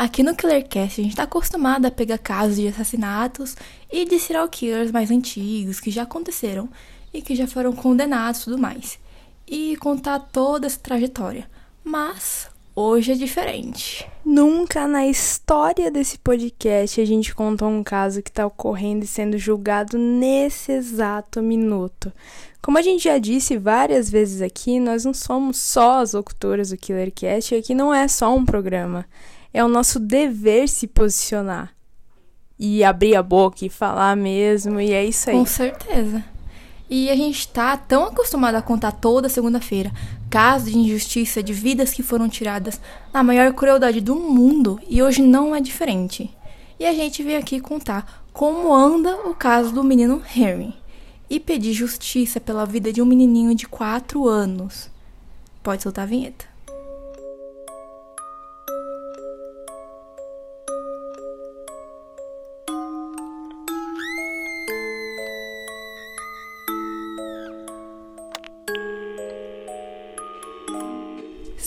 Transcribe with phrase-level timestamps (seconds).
[0.00, 3.54] Aqui no KillerCast a gente tá acostumado a pegar casos de assassinatos
[3.92, 6.70] e de serial killers mais antigos que já aconteceram
[7.12, 8.98] e que já foram condenados e tudo mais.
[9.46, 11.46] E contar toda essa trajetória.
[11.84, 14.08] Mas hoje é diferente.
[14.24, 19.36] Nunca na história desse podcast a gente contou um caso que está ocorrendo e sendo
[19.36, 22.10] julgado nesse exato minuto.
[22.62, 26.78] Como a gente já disse várias vezes aqui, nós não somos só as locutoras do
[26.78, 29.04] KillerCast e aqui não é só um programa.
[29.52, 31.74] É o nosso dever se posicionar.
[32.58, 35.36] E abrir a boca e falar mesmo, e é isso aí.
[35.36, 36.22] Com certeza.
[36.88, 39.92] E a gente tá tão acostumado a contar toda segunda-feira
[40.28, 42.80] casos de injustiça de vidas que foram tiradas
[43.12, 46.30] na maior crueldade do mundo e hoje não é diferente.
[46.78, 50.74] E a gente veio aqui contar como anda o caso do menino Henry
[51.28, 54.90] e pedir justiça pela vida de um menininho de 4 anos.
[55.62, 56.49] Pode soltar a vinheta.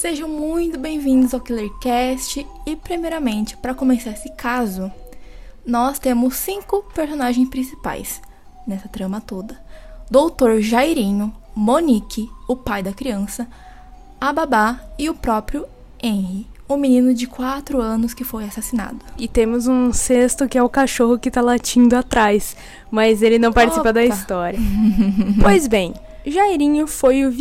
[0.04, 4.92] Sejam muito bem-vindos ao KillerCast e, primeiramente, para começar esse caso,
[5.66, 8.22] nós temos cinco personagens principais
[8.68, 9.58] nessa trama toda:
[10.12, 13.48] Doutor Jairinho, Monique, o pai da criança,
[14.20, 15.66] a babá e o próprio
[16.04, 19.00] Henry, o menino de 4 anos que foi assassinado.
[19.18, 22.58] E temos um sexto que é o cachorro que tá latindo atrás,
[22.92, 23.94] mas ele não participa Opa.
[23.94, 24.60] da história.
[25.42, 25.94] pois bem,
[26.26, 27.32] Jairinho foi o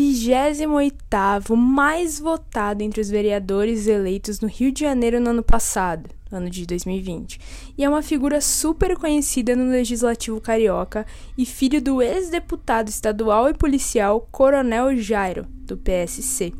[1.12, 6.48] 28º mais votado entre os vereadores eleitos no Rio de Janeiro no ano passado, ano
[6.48, 7.38] de 2020,
[7.76, 11.04] e é uma figura super conhecida no legislativo carioca
[11.36, 16.54] e filho do ex-deputado estadual e policial Coronel Jairo, do PSC.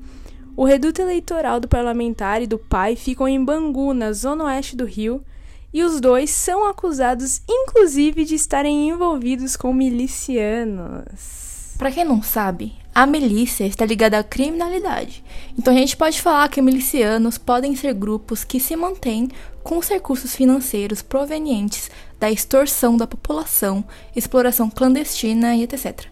[0.55, 4.85] O reduto eleitoral do parlamentar e do pai ficam em Bangu, na zona oeste do
[4.85, 5.25] Rio,
[5.73, 11.75] e os dois são acusados, inclusive, de estarem envolvidos com milicianos.
[11.79, 15.25] Para quem não sabe, a milícia está ligada à criminalidade.
[15.59, 19.29] Então a gente pode falar que milicianos podem ser grupos que se mantêm
[19.63, 26.07] com os recursos financeiros provenientes da extorsão da população, exploração clandestina e etc.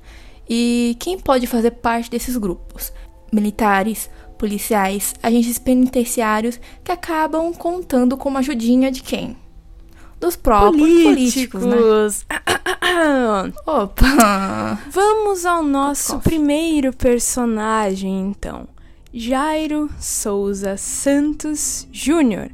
[0.48, 2.92] E quem pode fazer parte desses grupos?
[3.32, 9.36] Militares, policiais, agentes penitenciários que acabam contando com uma ajudinha de quem?
[10.20, 11.76] Dos próprios políticos, políticos né?
[13.66, 14.78] Opa!
[14.90, 18.68] Vamos ao nosso primeiro personagem, então.
[19.12, 22.50] Jairo Souza Santos Júnior,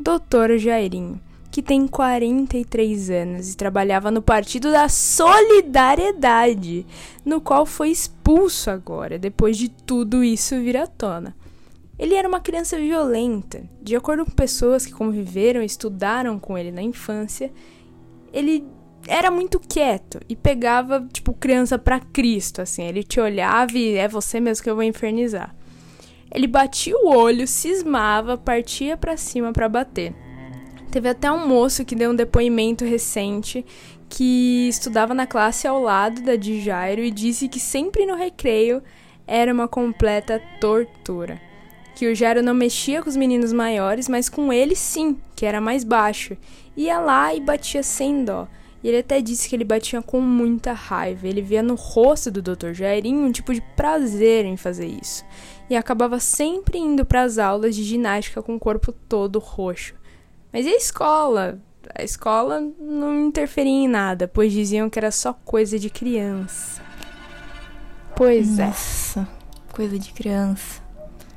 [0.00, 1.20] Doutor Jairinho,
[1.50, 6.86] que tem 43 anos e trabalhava no Partido da Solidariedade,
[7.24, 11.36] no qual foi expulso agora, depois de tudo isso vir à tona.
[11.98, 13.62] Ele era uma criança violenta.
[13.80, 17.52] De acordo com pessoas que conviveram e estudaram com ele na infância,
[18.32, 18.64] ele
[19.06, 22.84] era muito quieto e pegava, tipo, criança para Cristo, assim.
[22.84, 25.54] Ele te olhava e é você mesmo que eu vou infernizar.
[26.34, 30.14] Ele batia o olho, cismava, partia para cima para bater.
[30.90, 33.64] Teve até um moço que deu um depoimento recente
[34.08, 38.82] que estudava na classe ao lado da de Jairo e disse que sempre no recreio
[39.26, 41.40] era uma completa tortura.
[41.94, 45.60] Que o Jairo não mexia com os meninos maiores, mas com ele sim, que era
[45.60, 46.36] mais baixo.
[46.76, 48.48] Ia lá e batia sem dó.
[48.82, 51.28] E ele até disse que ele batia com muita raiva.
[51.28, 52.72] Ele via no rosto do Dr.
[52.72, 55.24] Jairinho um tipo de prazer em fazer isso.
[55.70, 59.94] E acabava sempre indo para as aulas de ginástica com o corpo todo roxo.
[60.52, 61.60] Mas e a escola?
[61.94, 66.82] A escola não interferia em nada, pois diziam que era só coisa de criança.
[68.16, 68.66] Pois é.
[68.66, 69.72] Nossa, é.
[69.72, 70.81] coisa de criança.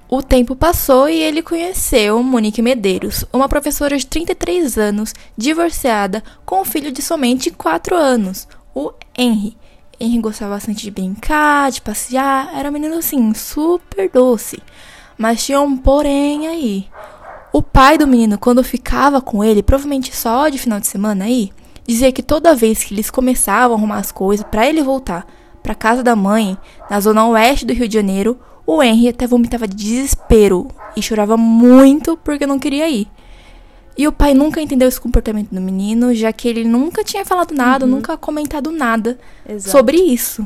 [0.08, 6.62] O tempo passou e ele conheceu Monique Medeiros, uma professora de 33 anos, divorciada, com
[6.62, 9.58] um filho de somente 4 anos, o Henry.
[10.00, 14.62] Henry gostava bastante de brincar, de passear, era um menino assim, super doce.
[15.18, 16.88] Mas tinha um porém aí.
[17.52, 21.52] O pai do menino, quando ficava com ele, provavelmente só de final de semana aí,
[21.88, 25.26] dizia que toda vez que eles começavam a arrumar as coisas para ele voltar
[25.64, 26.56] para casa da mãe,
[26.92, 31.38] na zona oeste do Rio de Janeiro, o Henry até vomitava de desespero e chorava
[31.38, 33.08] muito porque não queria ir.
[33.98, 37.54] E o pai nunca entendeu esse comportamento do menino, já que ele nunca tinha falado
[37.54, 37.92] nada, uhum.
[37.92, 39.18] nunca comentado nada
[39.48, 39.72] Exato.
[39.72, 40.46] sobre isso.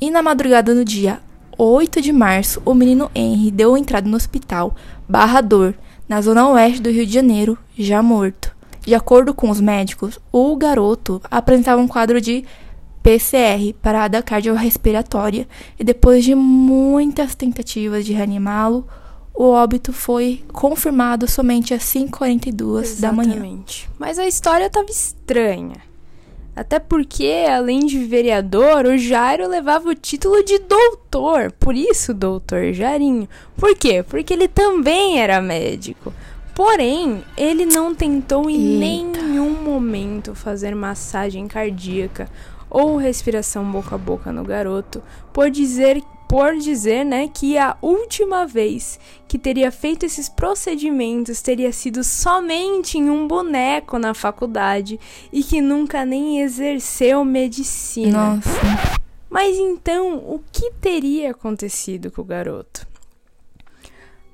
[0.00, 1.20] E na madrugada do dia
[1.58, 4.74] 8 de março, o menino Henry deu entrada no hospital
[5.06, 5.74] Barrador,
[6.08, 8.56] na zona oeste do Rio de Janeiro, já morto.
[8.80, 12.46] De acordo com os médicos, o garoto apresentava um quadro de
[13.02, 15.48] PCR, parada cardiorrespiratória,
[15.78, 18.86] e depois de muitas tentativas de reanimá-lo,
[19.34, 23.42] o óbito foi confirmado somente às 5h42 da manhã.
[23.98, 25.90] Mas a história estava estranha.
[26.54, 31.52] Até porque, além de vereador, o Jairo levava o título de doutor.
[31.52, 33.26] Por isso, doutor Jairinho.
[33.56, 34.02] Por quê?
[34.02, 36.12] Porque ele também era médico.
[36.54, 39.22] Porém, ele não tentou em Eita.
[39.22, 42.28] nenhum momento fazer massagem cardíaca
[42.70, 45.02] ou respiração boca a boca no garoto,
[45.32, 51.72] por dizer, por dizer, né, que a última vez que teria feito esses procedimentos teria
[51.72, 54.98] sido somente em um boneco na faculdade
[55.32, 58.36] e que nunca nem exerceu medicina.
[58.36, 59.00] Nossa.
[59.28, 62.86] Mas então, o que teria acontecido com o garoto?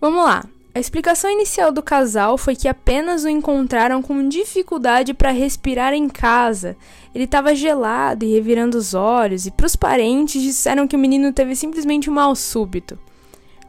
[0.00, 0.44] Vamos lá.
[0.74, 6.06] A explicação inicial do casal foi que apenas o encontraram com dificuldade para respirar em
[6.06, 6.76] casa.
[7.16, 11.32] Ele estava gelado e revirando os olhos, e para os parentes disseram que o menino
[11.32, 12.98] teve simplesmente um mal súbito.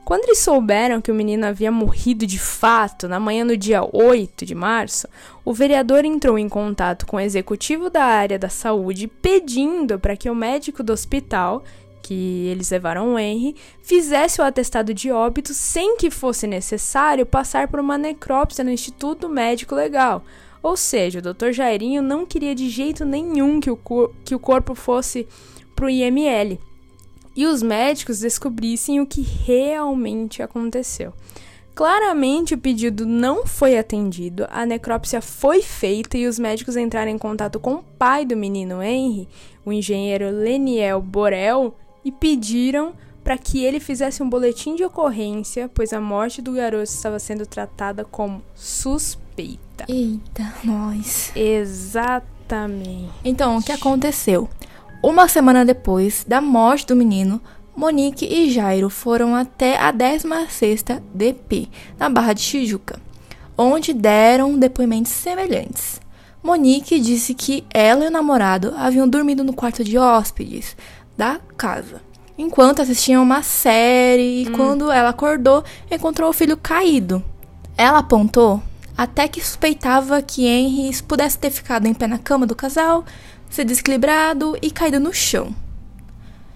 [0.03, 4.45] Quando eles souberam que o menino havia morrido de fato na manhã do dia 8
[4.45, 5.07] de março,
[5.45, 10.29] o vereador entrou em contato com o executivo da área da saúde pedindo para que
[10.29, 11.63] o médico do hospital,
[12.03, 17.69] que eles levaram o Henry, fizesse o atestado de óbito sem que fosse necessário passar
[17.69, 20.21] por uma necrópsia no Instituto Médico Legal.
[20.62, 21.51] Ou seja, o Dr.
[21.51, 23.77] Jairinho não queria de jeito nenhum que o,
[24.24, 25.27] que o corpo fosse
[25.75, 26.59] pro IML
[27.36, 31.13] e os médicos descobrissem o que realmente aconteceu.
[31.75, 37.19] Claramente o pedido não foi atendido, a necrópsia foi feita e os médicos entraram em
[37.19, 39.30] contato com o pai do menino Henry,
[39.63, 45.94] o engenheiro Leniel Borel, e pediram para que ele fizesse um boletim de ocorrência, pois
[45.94, 49.26] a morte do garoto estava sendo tratada como suspeita.
[49.87, 51.31] Eita, nós.
[51.35, 53.09] Exatamente.
[53.23, 54.49] Então, o que aconteceu?
[55.03, 57.39] Uma semana depois da morte do menino,
[57.75, 61.69] Monique e Jairo foram até a 16ª DP,
[61.99, 62.99] na Barra de Tijuca,
[63.55, 66.01] onde deram depoimentos semelhantes.
[66.41, 70.75] Monique disse que ela e o namorado haviam dormido no quarto de hóspedes
[71.15, 72.01] da casa,
[72.35, 77.23] enquanto assistiam uma série e quando ela acordou, encontrou o filho caído.
[77.77, 78.61] Ela apontou
[78.97, 83.05] até que suspeitava que Henry pudesse ter ficado em pé na cama do casal,
[83.49, 85.55] se desequilibrado e caído no chão.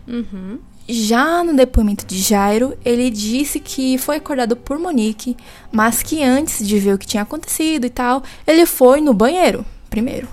[0.08, 0.60] Uhum.
[0.90, 5.38] Já no depoimento de Jairo, ele disse que foi acordado por Monique,
[5.72, 9.64] mas que antes de ver o que tinha acontecido e tal, ele foi no banheiro
[9.90, 10.28] primeiro.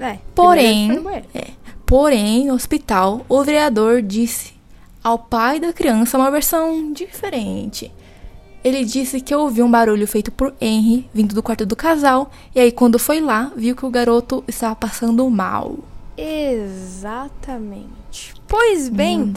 [0.00, 1.26] É, Porém, primeiro banheiro.
[1.34, 1.46] é,
[1.86, 4.52] porém, no hospital, o vereador disse
[5.02, 7.92] ao pai da criança uma versão diferente.
[8.64, 12.60] Ele disse que ouviu um barulho feito por Henry vindo do quarto do casal, e
[12.60, 15.78] aí quando foi lá, viu que o garoto estava passando mal.
[16.16, 17.82] Exatamente.
[18.46, 19.32] Pois bem,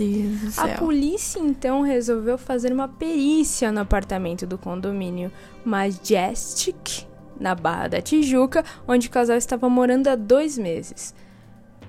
[0.57, 5.31] a polícia então resolveu fazer uma perícia no apartamento do condomínio
[5.63, 7.07] Majestic,
[7.39, 11.15] na Barra da Tijuca, onde o casal estava morando há dois meses.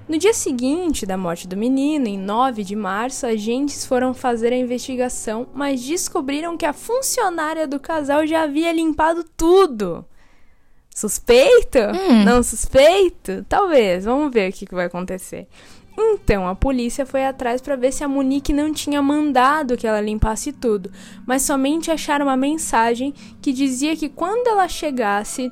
[0.09, 4.57] No dia seguinte da morte do menino, em 9 de março, agentes foram fazer a
[4.57, 10.05] investigação, mas descobriram que a funcionária do casal já havia limpado tudo.
[10.95, 11.79] Suspeito?
[11.79, 12.25] Hum.
[12.25, 13.45] Não suspeito?
[13.49, 14.05] Talvez.
[14.05, 15.49] Vamos ver o que que vai acontecer.
[15.99, 20.01] Então, a polícia foi atrás para ver se a Monique não tinha mandado que ela
[20.01, 20.91] limpasse tudo,
[21.27, 25.51] mas somente acharam uma mensagem que dizia que quando ela chegasse,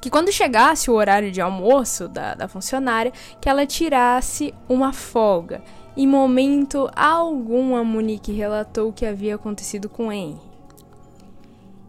[0.00, 5.62] que quando chegasse o horário de almoço da, da funcionária, que ela tirasse uma folga.
[5.96, 10.36] Em momento algum, a Monique relatou o que havia acontecido com Henry.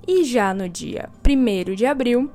[0.07, 2.31] E já no dia 1 de abril,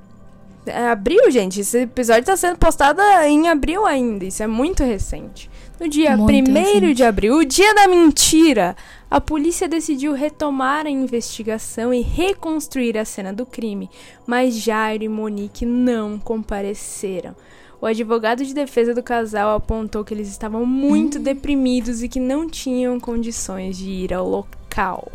[0.67, 5.51] é abril, gente, esse episódio está sendo postado em abril ainda, isso é muito recente.
[5.81, 6.95] No dia Muito 1 recente.
[6.95, 8.77] de abril, o dia da mentira,
[9.13, 13.91] a polícia decidiu retomar a investigação e reconstruir a cena do crime,
[14.27, 17.37] mas Jairo e Monique não compareceram.
[17.79, 22.49] O advogado de defesa do casal apontou que eles estavam muito deprimidos e que não
[22.49, 25.13] tinham condições de ir ao local.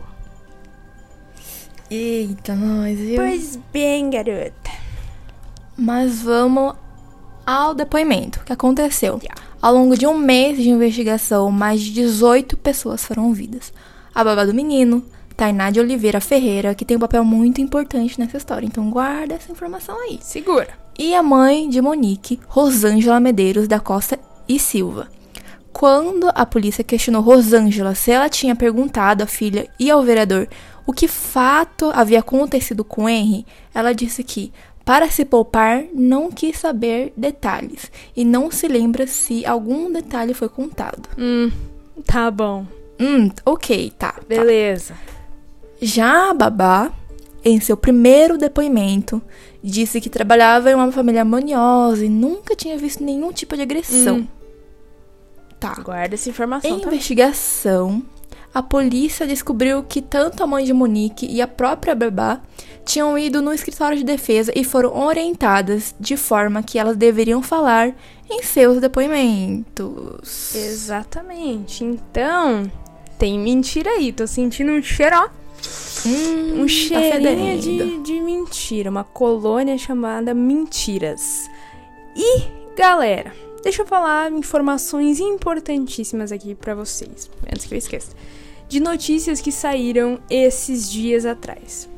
[1.89, 3.15] Eita, nós, viu?
[3.15, 4.69] Pois bem, garota.
[5.75, 6.75] Mas vamos
[7.43, 8.41] ao depoimento.
[8.41, 9.19] O que aconteceu?
[9.23, 9.46] Já.
[9.59, 13.73] Ao longo de um mês de investigação, mais de 18 pessoas foram ouvidas.
[14.13, 15.03] A babá do menino,
[15.35, 19.51] Tainá de Oliveira Ferreira, que tem um papel muito importante nessa história, então guarda essa
[19.51, 20.19] informação aí.
[20.21, 20.69] Segura.
[20.97, 25.07] E a mãe de Monique, Rosângela Medeiros da Costa e Silva.
[25.73, 30.47] Quando a polícia questionou Rosângela se ela tinha perguntado à filha e ao vereador
[30.87, 34.51] o que fato havia acontecido com Henry, ela disse que,
[34.87, 40.47] para se poupar, não quis saber detalhes e não se lembra se algum detalhe foi
[40.47, 41.09] contado.
[41.17, 41.51] Hum,
[42.05, 42.65] tá bom.
[42.97, 44.13] Hum, ok, tá.
[44.13, 44.21] tá.
[44.25, 44.95] Beleza.
[45.81, 46.89] Já a babá,
[47.43, 49.21] em seu primeiro depoimento,
[49.61, 54.19] disse que trabalhava em uma família harmoniosa e nunca tinha visto nenhum tipo de agressão.
[54.19, 54.27] Hum.
[55.59, 55.73] Tá.
[55.83, 56.71] Guarda essa informação.
[56.71, 58.01] Em investigação,
[58.57, 62.41] a polícia descobriu que tanto a mãe de Monique e a própria babá
[62.83, 67.95] tinham ido no escritório de defesa e foram orientadas de forma que elas deveriam falar
[68.27, 70.55] em seus depoimentos.
[70.55, 71.83] Exatamente.
[71.83, 72.63] Então,
[73.19, 74.11] tem mentira aí.
[74.11, 75.29] Tô sentindo um cheiro, ó.
[76.03, 78.89] Hum, um tá cheirinho de, de mentira.
[78.89, 81.47] Uma colônia chamada Mentiras.
[82.15, 82.41] E,
[82.75, 88.15] galera, deixa eu falar informações importantíssimas aqui para vocês, antes que eu esqueça.
[88.67, 91.89] De notícias que saíram esses dias atrás.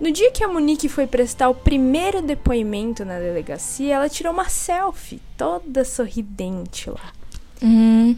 [0.00, 4.48] No dia que a Monique foi prestar o primeiro depoimento na delegacia, ela tirou uma
[4.48, 7.12] selfie, toda sorridente lá.
[7.62, 8.16] Hum.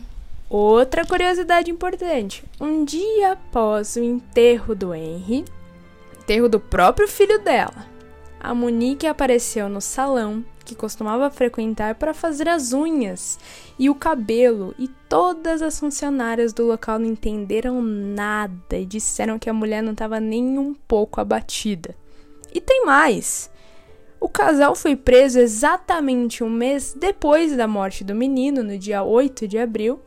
[0.49, 5.45] Outra curiosidade importante: um dia após o enterro do Henry,
[6.19, 7.87] enterro do próprio filho dela,
[8.41, 13.39] a Monique apareceu no salão que costumava frequentar para fazer as unhas
[13.79, 19.49] e o cabelo, e todas as funcionárias do local não entenderam nada e disseram que
[19.49, 21.95] a mulher não estava nem um pouco abatida.
[22.53, 23.51] E tem mais!
[24.19, 29.47] O casal foi preso exatamente um mês depois da morte do menino, no dia 8
[29.47, 30.01] de abril,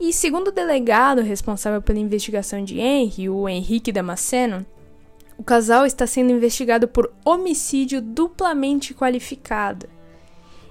[0.00, 4.64] e segundo o delegado responsável pela investigação de Henry, o Henrique Damasceno,
[5.36, 9.88] o casal está sendo investigado por homicídio duplamente qualificado.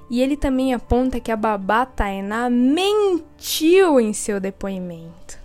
[0.10, 5.42] E ele também aponta que a babá Tainá mentiu em seu depoimento.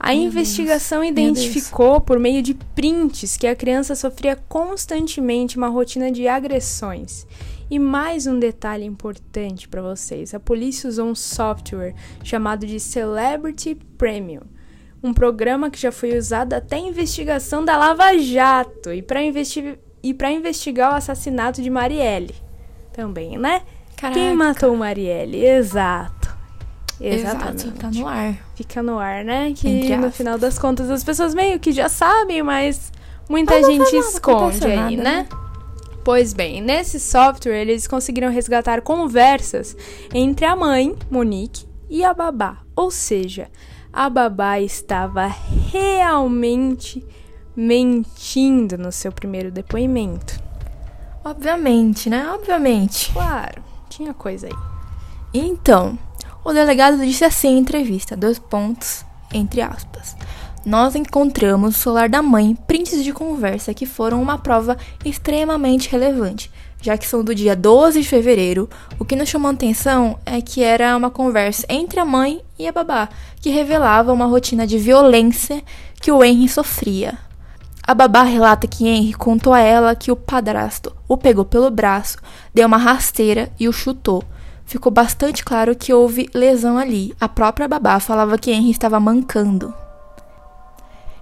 [0.00, 1.10] A Meu investigação Deus.
[1.10, 7.26] identificou por meio de prints que a criança sofria constantemente uma rotina de agressões.
[7.70, 13.74] E mais um detalhe importante para vocês: a polícia usou um software chamado de Celebrity
[13.96, 14.57] Premium
[15.02, 19.78] um programa que já foi usado até a investigação da Lava Jato e para investi
[20.02, 22.34] investigar o assassinato de Marielle.
[22.92, 23.62] Também, né?
[23.96, 24.18] Caraca.
[24.18, 25.44] Quem matou Marielle?
[25.44, 26.36] Exato.
[27.00, 27.66] Exatamente.
[27.66, 28.34] Exato, tá no ar.
[28.54, 29.52] Fica no ar, né?
[29.54, 32.92] Que no final das contas as pessoas meio que já sabem, mas
[33.28, 35.02] muita gente esconde aí, nada, né?
[35.02, 35.28] né?
[36.04, 39.76] Pois bem, nesse software eles conseguiram resgatar conversas
[40.12, 42.58] entre a mãe, Monique, e a babá.
[42.74, 43.48] Ou seja,
[43.98, 45.26] a babá estava
[45.72, 47.04] realmente
[47.56, 50.40] mentindo no seu primeiro depoimento.
[51.24, 52.30] Obviamente, né?
[52.30, 53.10] Obviamente.
[53.12, 54.52] Claro, tinha coisa aí.
[55.34, 55.98] Então,
[56.44, 60.16] o delegado disse assim em entrevista, dois pontos, entre aspas.
[60.64, 66.52] Nós encontramos no celular da mãe prints de conversa que foram uma prova extremamente relevante
[66.80, 68.68] já que são do dia 12 de fevereiro,
[68.98, 72.68] o que nos chamou a atenção é que era uma conversa entre a mãe e
[72.68, 73.08] a babá,
[73.40, 75.62] que revelava uma rotina de violência
[76.00, 77.18] que o Henry sofria.
[77.82, 82.18] A babá relata que Henry contou a ela que o padrasto o pegou pelo braço,
[82.52, 84.22] deu uma rasteira e o chutou.
[84.66, 87.14] Ficou bastante claro que houve lesão ali.
[87.18, 89.72] A própria babá falava que Henry estava mancando.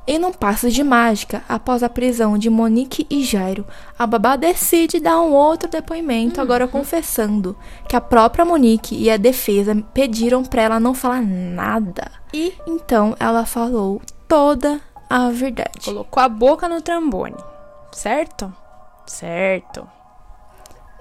[0.09, 3.67] Em um passo de mágica, após a prisão de Monique e Jairo,
[3.99, 6.71] a babá decide dar um outro depoimento, agora uhum.
[6.71, 7.57] confessando
[7.89, 12.13] que a própria Monique e a defesa pediram para ela não falar nada.
[12.33, 15.85] E então ela falou toda a verdade.
[15.85, 17.37] Colocou a boca no trambone,
[17.91, 18.55] certo?
[19.07, 19.89] Certo.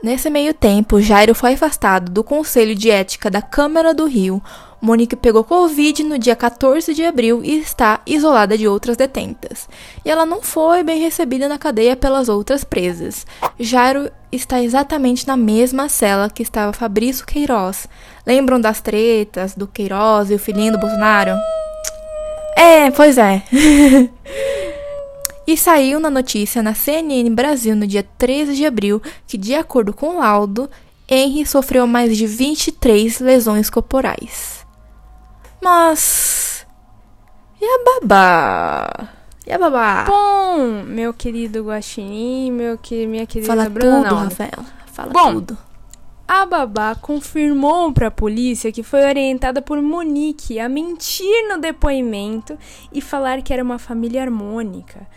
[0.03, 4.41] Nesse meio tempo, Jairo foi afastado do Conselho de Ética da Câmara do Rio.
[4.79, 9.67] Monique pegou Covid no dia 14 de abril e está isolada de outras detentas.
[10.03, 13.25] E ela não foi bem recebida na cadeia pelas outras presas.
[13.59, 17.87] Jairo está exatamente na mesma cela que estava Fabrício Queiroz.
[18.27, 21.31] Lembram das tretas do Queiroz e o filhinho do Bolsonaro?
[22.55, 23.41] É, pois é.
[25.47, 29.93] E saiu na notícia na CNN Brasil no dia 13 de abril que, de acordo
[29.93, 30.69] com o laudo,
[31.07, 34.65] Henry sofreu mais de 23 lesões corporais.
[35.61, 36.65] Mas.
[37.61, 39.09] E a babá?
[39.45, 40.05] E a babá?
[40.05, 44.65] Bom, meu querido Guaxinim, meu que minha querida Fala Bruna, tudo, Rafaela.
[44.91, 45.57] Fala Bom, tudo.
[46.27, 52.57] A babá confirmou para a polícia que foi orientada por Monique a mentir no depoimento
[52.91, 55.07] e falar que era uma família harmônica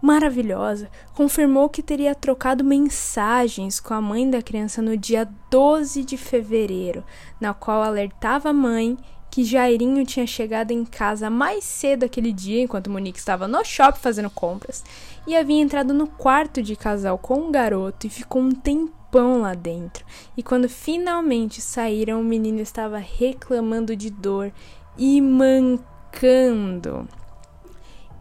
[0.00, 6.16] maravilhosa, confirmou que teria trocado mensagens com a mãe da criança no dia 12 de
[6.16, 7.04] fevereiro,
[7.40, 8.96] na qual alertava a mãe
[9.30, 14.00] que Jairinho tinha chegado em casa mais cedo aquele dia, enquanto Monique estava no shopping
[14.00, 14.84] fazendo compras,
[15.26, 19.42] e havia entrado no quarto de casal com o um garoto e ficou um tempão
[19.42, 20.04] lá dentro.
[20.36, 24.52] E quando finalmente saíram, o menino estava reclamando de dor
[24.98, 27.08] e mancando.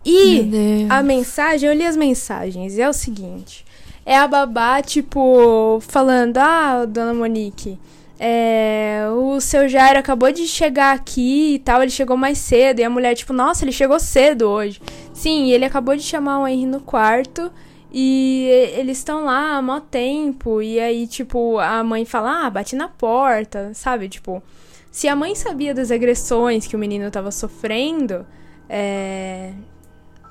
[0.06, 3.66] E a mensagem, eu li as mensagens, é o seguinte.
[4.06, 7.78] É a babá, tipo, falando, ah, dona Monique,
[8.20, 12.80] é, o seu Jairo acabou de chegar aqui e tal, ele chegou mais cedo.
[12.80, 14.82] E a mulher, tipo, nossa, ele chegou cedo hoje.
[15.14, 17.50] Sim, ele acabou de chamar o Henry no quarto.
[17.92, 20.62] E eles estão lá há mó tempo.
[20.62, 24.10] E aí, tipo, a mãe fala, ah, bate na porta, sabe?
[24.10, 24.44] Tipo,
[24.92, 28.26] se a mãe sabia das agressões que o menino tava sofrendo,
[28.68, 29.54] é...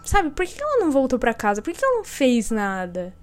[0.04, 1.60] Sabe, por que ela não voltou para casa?
[1.60, 3.14] Por que ela não fez nada?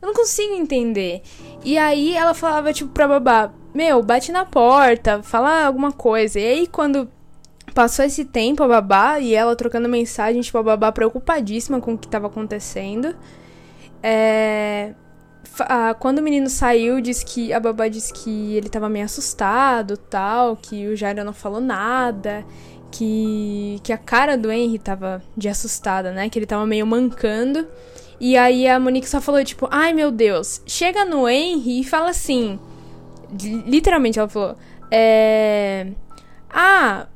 [0.00, 1.22] Eu não consigo entender.
[1.62, 6.40] E aí ela falava, tipo, pra babá, meu, bate na porta, fala alguma coisa.
[6.40, 7.10] E aí, quando
[7.74, 11.98] passou esse tempo, a babá e ela trocando mensagem, tipo, a babá preocupadíssima com o
[11.98, 13.14] que tava acontecendo.
[14.02, 14.94] É...
[15.98, 20.56] quando o menino saiu, disse que a babá disse que ele tava meio assustado, tal,
[20.56, 22.44] que o Jairo não falou nada,
[22.90, 26.28] que que a cara do Henry tava de assustada, né?
[26.28, 27.66] Que ele tava meio mancando.
[28.18, 32.10] E aí a Monique só falou tipo: "Ai, meu Deus, chega no Henry e fala
[32.10, 32.58] assim:
[33.66, 34.56] Literalmente ela falou:
[34.90, 35.86] É.
[36.48, 37.06] Ah,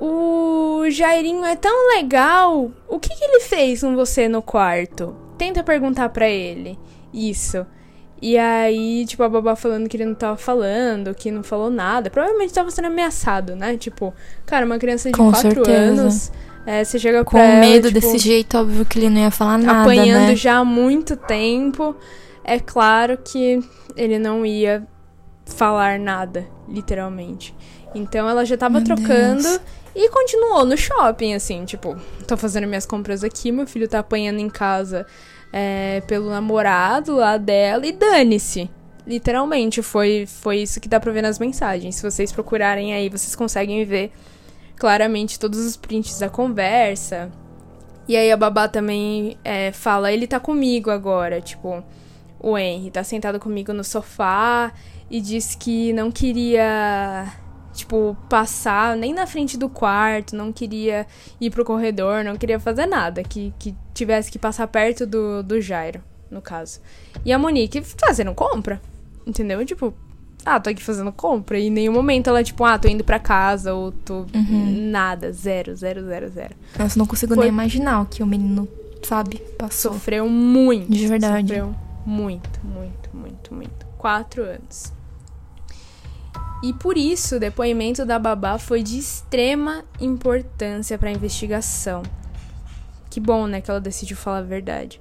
[0.00, 2.70] o Jairinho é tão legal.
[2.88, 5.14] O que, que ele fez com você no quarto?
[5.36, 6.78] Tenta perguntar para ele.
[7.12, 7.66] Isso.
[8.20, 12.10] E aí, tipo, a babá falando que ele não tava falando, que não falou nada.
[12.10, 13.76] Provavelmente tava sendo ameaçado, né?
[13.76, 14.12] Tipo,
[14.44, 16.32] cara, uma criança de Com 4 anos.
[16.66, 19.56] É, você chega Com ela, medo tipo, desse jeito, óbvio que ele não ia falar
[19.56, 19.82] nada.
[19.82, 20.36] Apanhando né?
[20.36, 21.96] já há muito tempo.
[22.44, 23.60] É claro que
[23.96, 24.86] ele não ia
[25.46, 27.54] falar nada, literalmente.
[27.94, 29.60] Então ela já tava meu trocando Deus.
[29.94, 31.96] e continuou no shopping, assim, tipo,
[32.26, 35.06] tô fazendo minhas compras aqui, meu filho tá apanhando em casa
[35.52, 38.70] é, pelo namorado lá dela e dane-se.
[39.06, 41.96] Literalmente, foi, foi isso que dá pra ver nas mensagens.
[41.96, 44.12] Se vocês procurarem aí, vocês conseguem ver
[44.76, 47.30] claramente todos os prints da conversa.
[48.06, 51.84] E aí a babá também é, fala, ele tá comigo agora, tipo,
[52.40, 54.72] o Henry tá sentado comigo no sofá
[55.10, 57.26] e disse que não queria,
[57.78, 61.06] tipo, passar nem na frente do quarto, não queria
[61.40, 65.60] ir pro corredor, não queria fazer nada, que, que tivesse que passar perto do, do
[65.60, 66.80] Jairo, no caso.
[67.24, 68.80] E a Monique fazendo compra,
[69.24, 69.64] entendeu?
[69.64, 69.94] Tipo,
[70.44, 71.58] ah, tô aqui fazendo compra.
[71.58, 74.26] E em nenhum momento ela, tipo, ah, tô indo pra casa ou tô.
[74.34, 74.88] Uhum.
[74.90, 75.32] Nada.
[75.32, 76.54] Zero, zero, zero, zero.
[76.78, 77.44] Nossa, não consigo Foi...
[77.44, 78.68] nem imaginar o que o menino,
[79.02, 79.92] sabe, passou.
[79.92, 80.90] Sofreu muito.
[80.90, 81.48] De verdade.
[81.48, 83.86] Sofreu muito, muito, muito, muito.
[83.98, 84.97] Quatro anos.
[86.62, 92.02] E por isso, o depoimento da babá foi de extrema importância para a investigação.
[93.08, 95.00] Que bom, né, que ela decidiu falar a verdade.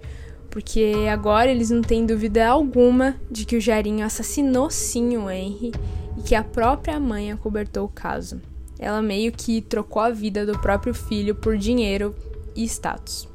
[0.52, 5.72] Porque agora eles não têm dúvida alguma de que o Jairinho assassinou sim o Henry
[6.18, 8.42] e que a própria mãe acobertou o caso.
[8.80, 12.16] Ela meio que trocou a vida do próprio filho por dinheiro
[12.56, 13.28] e status.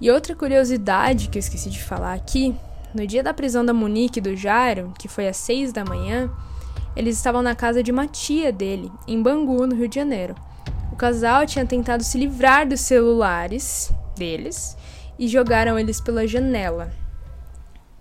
[0.00, 2.54] E outra curiosidade que eu esqueci de falar aqui:
[2.94, 6.30] no dia da prisão da Monique e do Jairo, que foi às seis da manhã,
[6.96, 10.34] eles estavam na casa de uma tia dele, em Bangu, no Rio de Janeiro.
[10.92, 14.76] O casal tinha tentado se livrar dos celulares deles
[15.18, 16.92] e jogaram eles pela janela.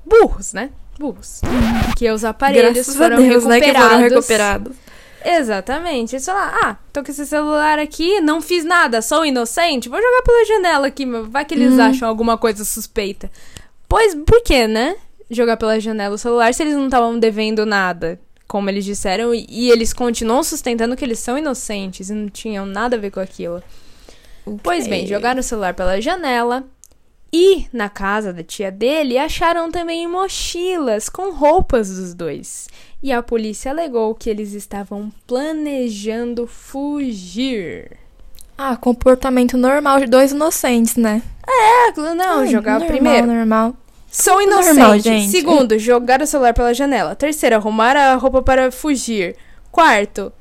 [0.06, 0.71] Burros, né?
[0.97, 1.41] Burros.
[1.86, 3.49] Porque os aparelhos Graças foram, Deus, recuperados.
[3.49, 4.75] Né, que foram recuperados.
[5.23, 6.15] Exatamente.
[6.15, 10.21] Eles falaram, ah, tô com esse celular aqui, não fiz nada, sou inocente, vou jogar
[10.23, 11.82] pela janela aqui, vai que eles uhum.
[11.82, 13.30] acham alguma coisa suspeita.
[13.88, 14.95] Pois, por que, né?
[15.30, 18.19] Jogar pela janela o celular se eles não estavam devendo nada?
[18.49, 22.95] Como eles disseram, e, eles continuam sustentando que eles são inocentes e não tinham nada
[22.95, 23.62] a ver com aquilo.
[24.43, 24.59] Okay.
[24.63, 26.65] Pois bem, jogaram o celular pela janela
[27.31, 32.67] e na casa da tia dele acharam também mochilas com roupas dos dois.
[33.03, 37.97] E a polícia alegou que eles estavam planejando fugir.
[38.57, 41.21] Ah, comportamento normal de dois inocentes, né?
[41.47, 43.27] É, não, Ai, jogar normal, primeiro.
[43.27, 43.75] Normal.
[44.12, 44.76] Sou inocente.
[44.76, 47.15] Normal, Segundo, jogar o celular pela janela.
[47.15, 49.36] Terceiro, arrumar a roupa para fugir.
[49.72, 50.34] Quarto,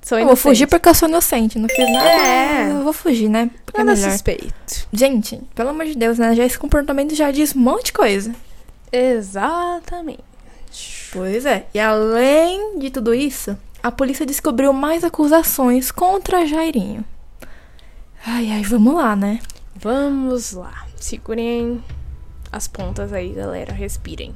[0.00, 0.20] sou inocente.
[0.20, 1.58] Eu vou fugir porque eu sou inocente.
[1.58, 2.08] Não fiz nada.
[2.08, 2.70] É.
[2.70, 3.50] Eu vou fugir, né?
[3.66, 4.12] Porque nada é melhor.
[4.12, 4.88] suspeito.
[4.92, 6.34] Gente, pelo amor de Deus, né?
[6.34, 8.32] Já esse comportamento já diz um monte de coisa.
[8.92, 10.22] Exatamente.
[11.12, 11.66] Pois é.
[11.74, 17.04] E além de tudo isso, a polícia descobriu mais acusações contra Jairinho.
[18.24, 19.40] Ai, ai, vamos lá, né?
[19.74, 20.86] Vamos lá.
[20.96, 21.82] Segurem
[22.52, 23.72] as pontas aí, galera.
[23.72, 24.34] Respirem.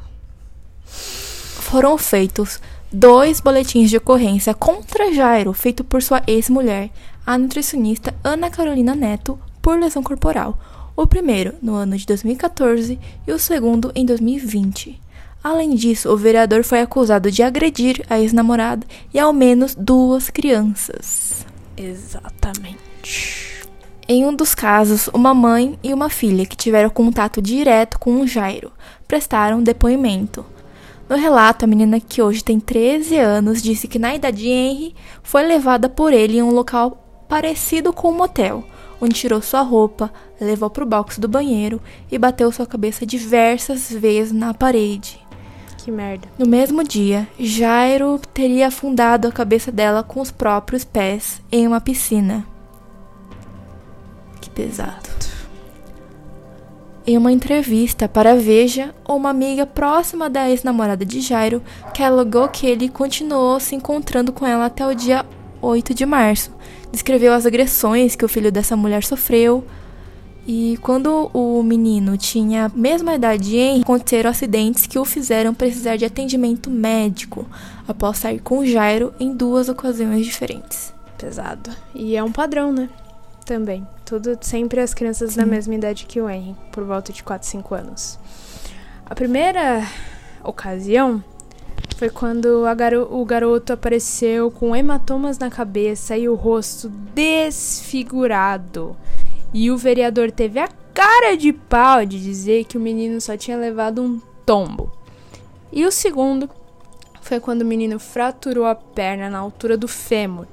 [0.86, 2.60] Foram feitos
[2.92, 6.90] dois boletins de ocorrência contra Jairo, feito por sua ex-mulher,
[7.26, 10.58] a nutricionista Ana Carolina Neto, por lesão corporal.
[10.96, 14.98] O primeiro no ano de 2014 e o segundo em 2020.
[15.44, 21.44] Além disso, o vereador foi acusado de agredir a ex-namorada e ao menos duas crianças.
[21.76, 23.55] Exatamente.
[24.08, 28.26] Em um dos casos, uma mãe e uma filha que tiveram contato direto com o
[28.26, 28.70] Jairo
[29.08, 30.46] prestaram depoimento.
[31.08, 34.94] No relato, a menina que hoje tem 13 anos disse que na idade de Henry
[35.24, 38.62] foi levada por ele em um local parecido com um motel,
[39.00, 43.90] onde tirou sua roupa, levou para o box do banheiro e bateu sua cabeça diversas
[43.90, 45.20] vezes na parede.
[45.78, 46.28] Que merda.
[46.38, 51.80] No mesmo dia, Jairo teria afundado a cabeça dela com os próprios pés em uma
[51.80, 52.46] piscina.
[54.56, 55.10] Pesado.
[57.06, 62.48] Em uma entrevista para a Veja, uma amiga próxima da ex-namorada de Jairo que alegou
[62.48, 65.26] que ele continuou se encontrando com ela até o dia
[65.60, 66.50] 8 de março.
[66.90, 69.62] Descreveu as agressões que o filho dessa mulher sofreu.
[70.46, 75.52] E quando o menino tinha a mesma idade de Henry, aconteceram acidentes que o fizeram
[75.52, 77.46] precisar de atendimento médico
[77.86, 80.94] após sair com Jairo em duas ocasiões diferentes.
[81.18, 81.70] Pesado.
[81.94, 82.88] E é um padrão, né?
[83.44, 83.86] Também.
[84.06, 85.40] Tudo sempre as crianças Sim.
[85.40, 88.18] da mesma idade que o Henry, por volta de 4, 5 anos.
[89.04, 89.84] A primeira
[90.44, 91.22] ocasião
[91.96, 98.96] foi quando garo o garoto apareceu com hematomas na cabeça e o rosto desfigurado.
[99.52, 103.56] E o vereador teve a cara de pau de dizer que o menino só tinha
[103.56, 104.92] levado um tombo.
[105.72, 106.48] E o segundo
[107.20, 110.46] foi quando o menino fraturou a perna na altura do fêmur.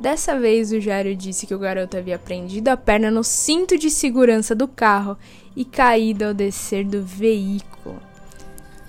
[0.00, 3.90] Dessa vez, o Jairo disse que o garoto havia prendido a perna no cinto de
[3.90, 5.16] segurança do carro
[5.54, 8.00] e caído ao descer do veículo.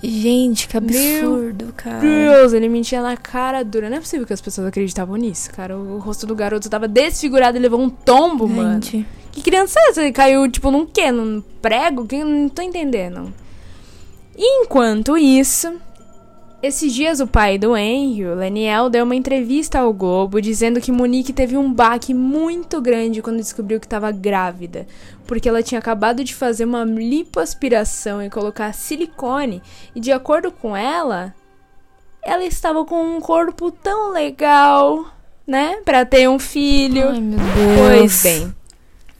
[0.02, 2.00] Gente, que absurdo, Meu cara.
[2.00, 3.89] Deus, ele mentia na cara dura.
[3.89, 5.78] Não é possível que as pessoas acreditavam nisso, cara.
[5.78, 8.56] O rosto do garoto tava desfigurado e levou um tombo, Gente.
[8.97, 9.06] mano.
[9.32, 10.02] Que criança é essa?
[10.02, 11.12] Ele caiu, tipo, num quê?
[11.12, 12.08] Num prego?
[12.08, 13.32] Que eu não tô entendendo.
[14.36, 15.74] Enquanto isso,
[16.62, 20.91] esses dias o pai do Henry, o Leniel, deu uma entrevista ao Globo dizendo que
[20.91, 24.86] Monique teve um baque muito grande quando descobriu que estava grávida,
[25.26, 29.62] porque ela tinha acabado de fazer uma lipoaspiração e colocar silicone,
[29.95, 31.34] e de acordo com ela,
[32.21, 35.06] ela estava com um corpo tão legal,
[35.47, 37.10] né, para ter um filho.
[37.10, 37.78] Ai, meu Deus.
[37.78, 38.56] Pois bem,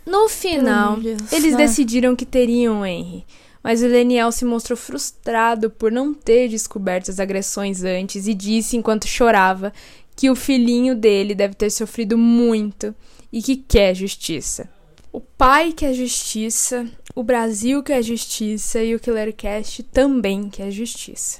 [0.06, 1.58] no final, Deus, eles né?
[1.58, 3.26] decidiram que teriam Henry
[3.64, 8.76] mas o Leniel se mostrou frustrado por não ter descoberto as agressões antes e disse
[8.76, 9.72] enquanto chorava
[10.16, 12.94] que o filhinho dele deve ter sofrido muito
[13.32, 14.70] e que quer justiça.
[15.12, 21.40] O pai quer justiça, o Brasil quer justiça e o Killercast também quer justiça.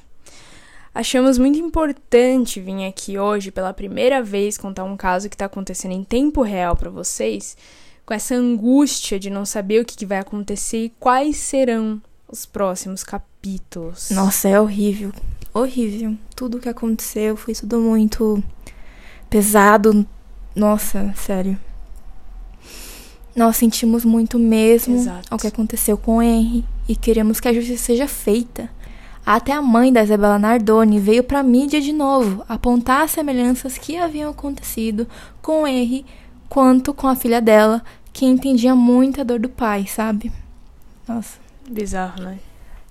[0.94, 5.94] Achamos muito importante vir aqui hoje pela primeira vez contar um caso que está acontecendo
[5.94, 7.56] em tempo real para vocês,
[8.06, 12.46] com essa angústia de não saber o que, que vai acontecer e quais serão os
[12.46, 14.10] próximos capítulos.
[14.12, 15.12] Nossa, é horrível.
[15.54, 16.16] Horrível.
[16.36, 18.42] Tudo que aconteceu foi tudo muito
[19.30, 20.06] pesado.
[20.56, 21.58] Nossa, sério.
[23.36, 25.28] Nós sentimos muito mesmo Exato.
[25.30, 28.70] ao que aconteceu com o Henry e queremos que a justiça seja feita.
[29.26, 33.78] Até a mãe da Isabela Nardoni veio para a mídia de novo apontar as semelhanças
[33.78, 35.08] que haviam acontecido
[35.42, 36.06] com o Henry
[36.50, 40.32] quanto com a filha dela, que entendia muito a dor do pai, sabe?
[41.08, 41.40] Nossa.
[41.72, 42.38] Bizarro, né?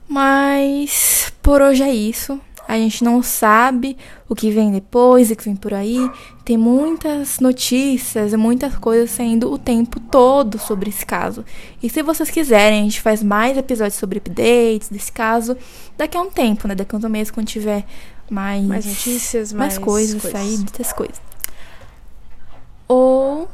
[0.09, 2.41] Mas por hoje é isso.
[2.67, 3.97] A gente não sabe
[4.29, 6.09] o que vem depois, o que vem por aí.
[6.45, 11.45] Tem muitas notícias e muitas coisas saindo o tempo todo sobre esse caso.
[11.83, 15.57] E se vocês quiserem, a gente faz mais episódios sobre updates desse caso
[15.99, 16.75] daqui a um tempo, né?
[16.75, 17.85] Daqui a um mês, quando tiver
[18.31, 20.41] mais, mais notícias, mais, mais coisas, coisas.
[20.41, 21.30] sair dessas coisas.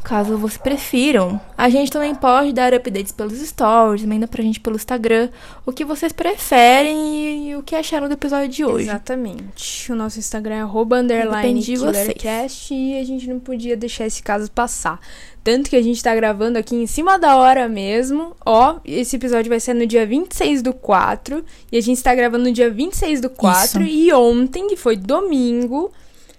[0.07, 4.77] Caso vocês prefiram, a gente também pode dar updates pelos stories, manda pra gente pelo
[4.77, 5.31] Instagram
[5.66, 8.85] o que vocês preferem e, o que acharam do episódio de hoje.
[8.85, 9.90] Exatamente.
[9.90, 14.49] O nosso Instagram é arroba underline killercast e a gente não podia deixar esse caso
[14.49, 15.01] passar.
[15.42, 18.37] Tanto que a gente tá gravando aqui em cima da hora mesmo.
[18.47, 21.45] Ó, esse episódio vai ser no dia 26 do 4.
[21.73, 23.83] E a gente tá gravando no dia 26 do 4.
[23.83, 23.90] Isso.
[23.90, 25.90] E ontem, que foi domingo,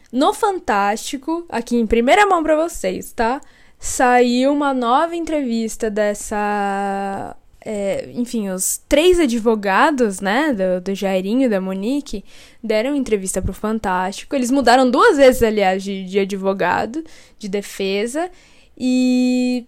[0.09, 3.41] no Fantástico, aqui em primeira mão para vocês, tá?
[3.79, 7.35] Saiu uma nova entrevista dessa.
[7.63, 12.23] É, enfim, os três advogados, né, do, do Jairinho e da Monique,
[12.63, 14.35] deram entrevista pro Fantástico.
[14.35, 17.03] Eles mudaram duas vezes, aliás, de, de advogado,
[17.37, 18.31] de defesa.
[18.77, 19.65] E.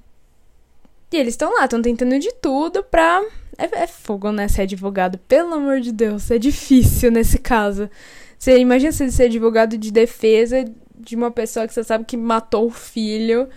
[1.12, 3.22] E eles estão lá, estão tentando de tudo pra.
[3.58, 4.48] É, é fogo, né?
[4.48, 7.89] Ser advogado, pelo amor de Deus, é difícil nesse caso.
[8.39, 10.65] Você imagina você ser advogado de defesa
[10.98, 13.50] de uma pessoa que você sabe que matou o filho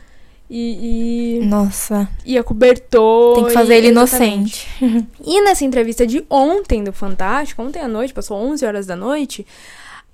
[0.51, 1.39] e.
[1.41, 2.09] e Nossa.
[2.25, 3.35] E acobertou.
[3.35, 4.69] Tem que fazer e, ele inocente.
[5.25, 9.47] e nessa entrevista de ontem do Fantástico, ontem à noite, passou 11 horas da noite,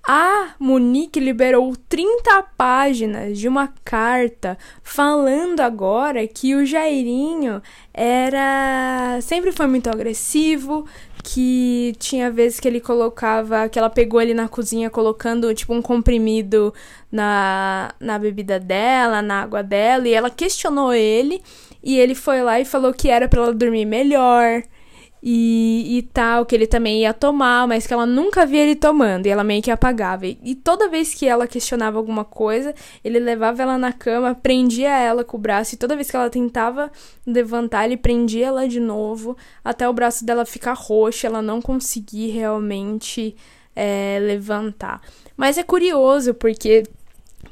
[0.03, 7.61] A Monique liberou 30 páginas de uma carta falando agora que o Jairinho
[7.93, 10.87] era sempre foi muito agressivo,
[11.23, 15.83] que tinha vezes que ele colocava, que ela pegou ele na cozinha colocando tipo um
[15.83, 16.73] comprimido
[17.13, 21.43] na, na bebida dela, na água dela, e ela questionou ele,
[21.83, 24.63] e ele foi lá e falou que era para ela dormir melhor
[25.23, 29.27] e, e tal, que ele também ia tomar, mas que ela nunca via ele tomando,
[29.27, 30.27] e ela meio que apagava.
[30.27, 34.91] E, e, toda vez que ela questionava alguma coisa, ele levava ela na cama, prendia
[34.91, 36.91] ela com o braço, e toda vez que ela tentava
[37.27, 42.31] levantar, ele prendia ela de novo, até o braço dela ficar roxo, ela não conseguir
[42.31, 43.35] realmente
[43.75, 45.01] é, levantar.
[45.37, 46.85] Mas é curioso, porque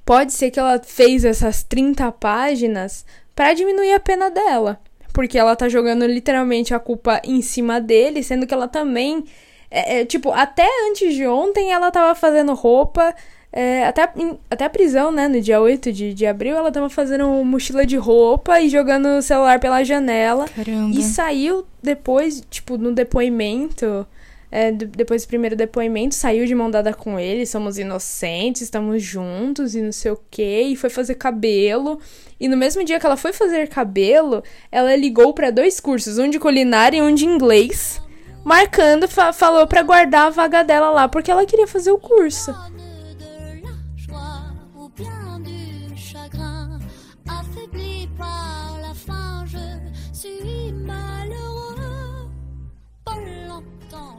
[0.04, 4.80] pode ser que ela fez essas 30 páginas para diminuir a pena dela
[5.16, 9.24] porque ela tá jogando literalmente a culpa em cima dele, sendo que ela também.
[9.70, 13.14] É, é, tipo, até antes de ontem ela tava fazendo roupa.
[13.50, 14.12] É, até,
[14.50, 15.26] até a prisão, né?
[15.26, 19.22] No dia 8 de, de abril, ela tava fazendo mochila de roupa e jogando o
[19.22, 20.44] celular pela janela.
[20.54, 20.94] Caramba.
[20.94, 24.06] E saiu depois, tipo, no depoimento
[24.50, 29.74] é, depois do primeiro depoimento, saiu de mão dada com ele, somos inocentes, estamos juntos
[29.74, 32.00] e não sei o que, e foi fazer cabelo.
[32.38, 36.30] E no mesmo dia que ela foi fazer cabelo, ela ligou para dois cursos, um
[36.30, 38.00] de culinária e um de inglês,
[38.44, 42.54] marcando, fa falou para guardar a vaga dela lá, porque ela queria fazer o curso.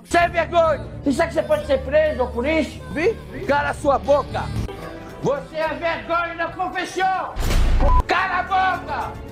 [0.10, 0.88] Sem vergonha!
[1.06, 2.80] Isso é que você pode ser preso ou por isso?
[2.94, 3.14] Vi?
[3.46, 4.44] Cala a sua boca!
[5.22, 7.34] Você é vergonha da confissão!
[8.08, 9.28] Cala a boca!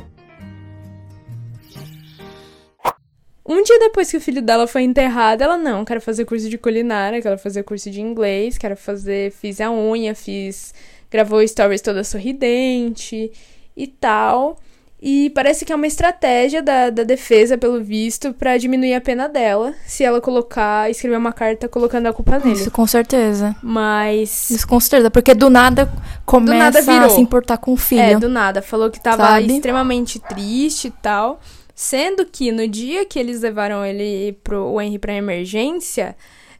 [3.47, 6.57] Um dia depois que o filho dela foi enterrado, ela não, quero fazer curso de
[6.57, 10.73] culinária, quero fazer curso de inglês, quero fazer, fiz a unha, fiz,
[11.11, 13.31] gravou stories toda sorridente
[13.77, 14.59] e tal.
[15.07, 19.29] E parece que é uma estratégia da, da defesa, pelo visto, para diminuir a pena
[19.29, 22.53] dela, se ela colocar, escrever uma carta colocando a culpa nele.
[22.53, 23.55] Isso, com certeza.
[23.61, 24.49] Mas.
[24.49, 25.93] Isso, com certeza, porque do nada
[26.25, 27.05] começa do nada virou.
[27.05, 28.01] a se importar com o filho.
[28.01, 28.63] É, do nada.
[28.63, 29.53] Falou que tava Sabe?
[29.53, 31.39] extremamente triste e tal.
[31.75, 36.15] Sendo que no dia que eles levaram ele pro o Henry pra emergência,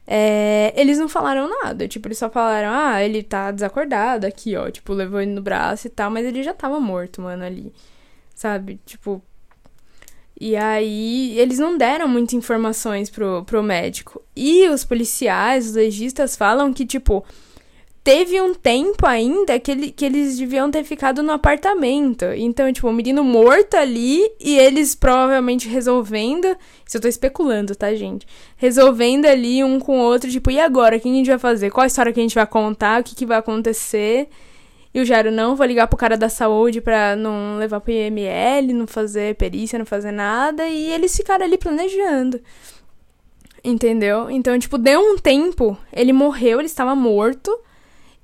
[0.06, 1.88] é, eles não falaram nada.
[1.88, 4.70] Tipo, eles só falaram, ah, ele tá desacordado aqui, ó.
[4.70, 7.72] Tipo, levou ele no braço e tal, mas ele já tava morto, mano, ali
[8.36, 8.78] sabe?
[8.86, 9.20] Tipo.
[10.38, 14.22] E aí, eles não deram muitas informações pro, pro médico.
[14.36, 17.24] E os policiais, os legistas falam que, tipo,
[18.04, 22.26] teve um tempo ainda que, ele, que eles deviam ter ficado no apartamento.
[22.36, 26.54] Então, tipo, o menino morto ali e eles provavelmente resolvendo.
[26.86, 28.26] Isso eu tô especulando, tá, gente?
[28.58, 30.98] Resolvendo ali um com o outro, tipo, e agora?
[30.98, 31.70] O que a gente vai fazer?
[31.70, 33.00] Qual a história que a gente vai contar?
[33.00, 34.28] O que, que vai acontecer?
[34.96, 38.72] E o Jairo, não, vou ligar pro cara da saúde pra não levar pro IML,
[38.72, 40.66] não fazer perícia, não fazer nada.
[40.66, 42.40] E eles ficaram ali planejando.
[43.62, 44.30] Entendeu?
[44.30, 45.76] Então, tipo, deu um tempo.
[45.92, 47.54] Ele morreu, ele estava morto.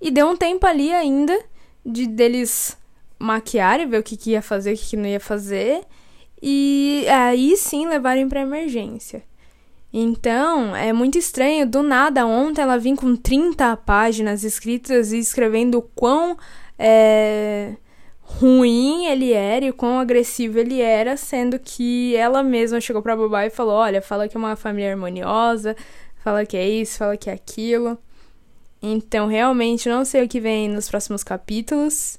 [0.00, 1.38] E deu um tempo ali ainda
[1.85, 2.74] de deles
[3.18, 5.82] maquiarem, ver o que, que ia fazer, o que, que não ia fazer.
[6.40, 9.22] E aí sim levarem pra emergência.
[9.92, 11.66] Então, é muito estranho.
[11.66, 16.38] Do nada, ontem ela vinha com 30 páginas escritas e escrevendo o quão
[16.84, 17.76] é,
[18.20, 23.46] ruim ele era e quão agressivo ele era, sendo que ela mesma chegou pra Babá
[23.46, 25.76] e falou: Olha, fala que é uma família harmoniosa,
[26.24, 27.96] fala que é isso, fala que é aquilo.
[28.82, 32.18] Então, realmente, não sei o que vem nos próximos capítulos.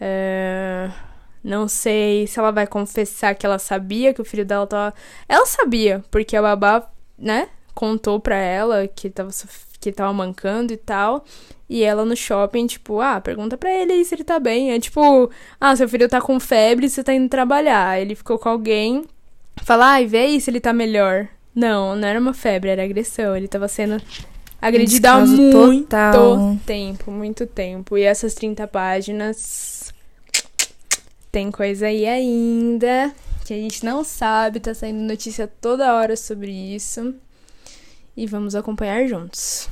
[0.00, 0.88] É...
[1.42, 4.94] Não sei se ela vai confessar que ela sabia que o filho dela tava.
[5.28, 9.30] Ela sabia, porque a babá, né, contou pra ela que tava,
[9.80, 11.24] que tava mancando e tal.
[11.68, 14.72] E ela no shopping, tipo, ah, pergunta pra ele aí se ele tá bem.
[14.72, 15.30] É tipo,
[15.60, 18.00] ah, seu filho tá com febre, você tá indo trabalhar.
[18.00, 19.04] Ele ficou com alguém,
[19.62, 21.28] fala, ai, vê aí se ele tá melhor.
[21.54, 23.36] Não, não era uma febre, era agressão.
[23.36, 24.00] Ele tava sendo
[24.60, 26.58] agredido há muito total.
[26.64, 27.96] tempo, muito tempo.
[27.96, 29.92] E essas 30 páginas.
[31.30, 36.50] Tem coisa aí ainda que a gente não sabe, tá saindo notícia toda hora sobre
[36.50, 37.14] isso.
[38.16, 39.68] E vamos acompanhar juntos.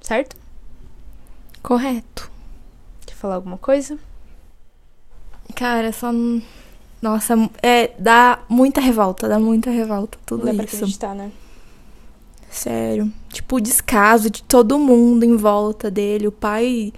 [0.00, 0.36] Certo?
[1.62, 2.30] Correto.
[3.06, 3.98] Quer falar alguma coisa?
[5.54, 6.10] Cara, só.
[7.00, 10.76] Nossa, é, dá muita revolta, dá muita revolta tudo Não dá isso.
[10.76, 11.32] Pra acreditar, né?
[12.50, 13.12] Sério.
[13.28, 16.26] Tipo, o descaso de todo mundo em volta dele.
[16.26, 16.92] O pai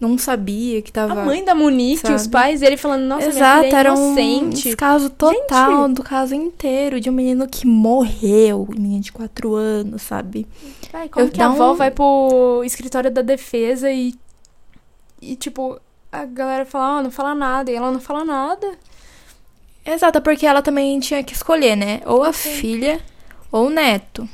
[0.00, 1.22] não sabia que tava.
[1.22, 2.14] A mãe da Monique, sabe?
[2.14, 5.96] os pais dele falando, nossa, Exato, minha filha é era um descaso total Gente.
[5.96, 10.46] do caso inteiro de um menino que morreu, menino de 4 anos, sabe?
[10.92, 14.14] Ai, como Eu- que a avó um- vai pro escritório da defesa e.
[15.20, 15.80] E, tipo,
[16.12, 17.70] a galera fala, ah, não fala nada.
[17.70, 18.66] E ela não fala nada.
[19.84, 22.00] Exato, porque ela também tinha que escolher, né?
[22.06, 23.00] Ou a filha
[23.50, 24.28] ou o neto.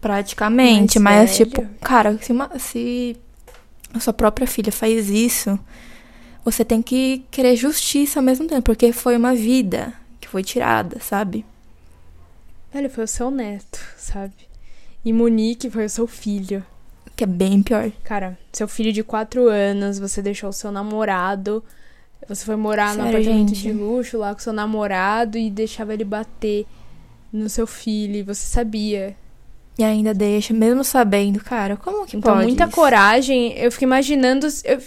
[0.00, 3.16] Praticamente, Mas mas, tipo, cara, se, uma- se
[3.92, 5.58] a sua própria filha faz isso,
[6.44, 10.98] você tem que querer justiça ao mesmo tempo, porque foi uma vida que foi tirada,
[11.00, 11.44] sabe?
[12.72, 14.32] Velho, foi o seu neto, sabe?
[15.04, 16.64] E Monique foi o seu filho.
[17.14, 17.90] Que é bem pior.
[18.02, 21.62] Cara, seu filho de 4 anos, você deixou o seu namorado.
[22.28, 23.62] Você foi morar Sério, apartamento gente?
[23.62, 26.66] de luxo lá com seu namorado e deixava ele bater
[27.32, 28.16] no seu filho.
[28.16, 29.16] E você sabia.
[29.78, 32.72] E ainda deixa, mesmo sabendo, cara, como que Então, pode muita isso?
[32.74, 33.52] coragem.
[33.58, 34.46] Eu fico imaginando.
[34.64, 34.78] Eu,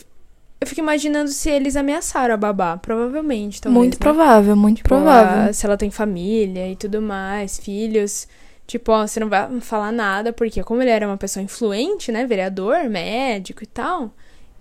[0.61, 2.77] eu fico imaginando se eles ameaçaram a babá.
[2.77, 3.77] Provavelmente, talvez.
[3.79, 3.99] Muito né?
[3.99, 5.49] provável, muito Tipo, provável.
[5.49, 8.27] a- se ela tem família e tudo mais, filhos.
[8.67, 12.25] Tipo, ó, você não vai falar nada, porque como ele era uma pessoa influente, né?
[12.25, 14.11] Vereador, médico e tal.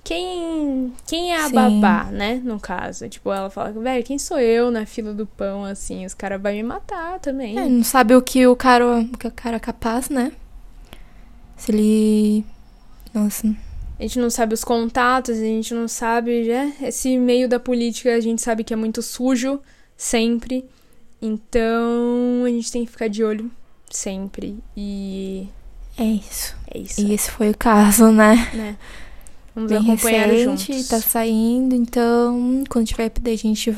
[0.04, 1.54] Quem, quem é a Sim.
[1.54, 2.40] babá, né?
[2.44, 3.08] No caso.
[3.08, 6.04] Tipo, ela fala, velho, quem sou eu na fila do pão, assim?
[6.04, 7.58] Os caras vão me matar também.
[7.58, 10.30] É, não sabe o que o cara, o que o cara é capaz, né?
[11.56, 12.44] Se ele.
[13.14, 13.48] Nossa.
[13.98, 16.74] A gente não sabe os contatos, a gente não sabe, né?
[16.82, 19.58] Esse meio da política a gente sabe que é muito sujo,
[19.96, 20.68] sempre.
[21.22, 23.50] Então, a gente tem que ficar de olho
[23.88, 24.58] sempre.
[24.76, 25.48] E
[25.96, 26.54] É isso.
[26.70, 28.50] é isso, E esse foi o caso, né?
[28.52, 28.76] né?
[29.54, 30.88] Vamos Bem acompanhar recente, juntos.
[30.88, 33.76] tá saindo, então quando tiver update, a gente,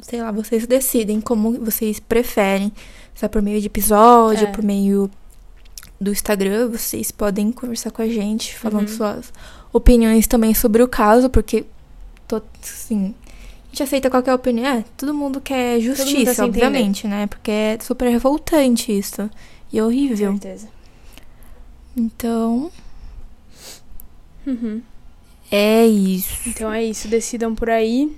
[0.00, 2.72] sei lá, vocês decidem como vocês preferem.
[3.14, 4.50] Se é por meio de episódio, É.
[4.50, 5.10] por meio
[6.00, 8.96] do Instagram, vocês podem conversar com a gente, falando Uhum.
[8.96, 9.32] suas
[9.72, 11.66] opiniões também sobre o caso, porque,
[12.26, 13.14] tô, assim,
[13.66, 14.64] a gente aceita qualquer opinião.
[14.66, 16.44] É, todo mundo quer mundo tá justiça, entender.
[16.44, 17.26] obviamente, né?
[17.26, 19.28] Porque é super revoltante isso.
[19.70, 20.32] E Com horrível.
[20.32, 20.68] certeza.
[21.94, 22.70] Então,
[24.46, 24.80] Uhum.
[25.50, 26.48] É isso.
[26.48, 28.16] Então é isso, decidam por aí.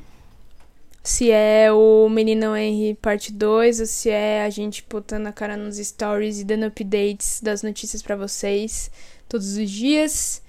[1.03, 5.57] Se é o Meninão Henry parte 2 ou se é a gente botando a cara
[5.57, 8.90] nos stories e dando updates das notícias pra vocês
[9.29, 10.40] todos os dias.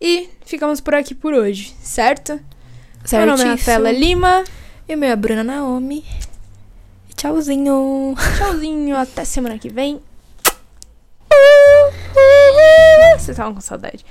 [0.00, 2.38] E ficamos por aqui por hoje, certo?
[3.10, 3.48] Meu nome é Certíssimo.
[3.48, 4.44] Rafaela Lima.
[4.88, 6.04] E o meu é Bruna Naomi.
[7.16, 8.14] Tchauzinho.
[8.36, 10.00] Tchauzinho, até semana que vem.
[13.16, 14.04] Vocês estavam com saudade.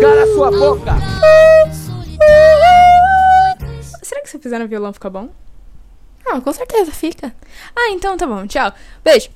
[0.00, 0.92] Cala sua boca!
[4.02, 5.28] Será que se eu fizer no violão fica bom?
[6.26, 7.34] Ah, com certeza, fica.
[7.74, 8.46] Ah, então tá bom.
[8.46, 8.72] Tchau.
[9.04, 9.30] Beijo.